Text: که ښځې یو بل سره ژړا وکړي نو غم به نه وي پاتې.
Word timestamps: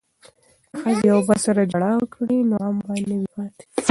که 0.71 0.75
ښځې 0.81 1.05
یو 1.11 1.19
بل 1.27 1.37
سره 1.45 1.61
ژړا 1.71 1.91
وکړي 1.97 2.37
نو 2.49 2.55
غم 2.61 2.77
به 2.85 2.93
نه 3.09 3.15
وي 3.19 3.27
پاتې. 3.33 3.63